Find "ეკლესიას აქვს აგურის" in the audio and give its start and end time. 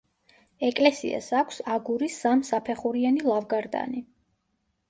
0.69-2.17